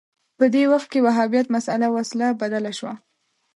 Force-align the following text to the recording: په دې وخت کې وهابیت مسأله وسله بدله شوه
په 0.37 0.45
دې 0.53 0.63
وخت 0.71 0.87
کې 0.93 1.03
وهابیت 1.05 1.47
مسأله 1.55 1.87
وسله 1.95 2.27
بدله 2.41 2.71
شوه 2.77 2.93